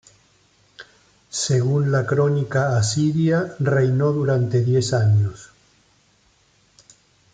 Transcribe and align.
Según 1.29 1.91
la 1.91 2.07
"Crónica 2.07 2.75
asiria", 2.75 3.55
reinó 3.59 4.11
durante 4.11 4.63
diez 4.63 4.93
años. 4.93 5.51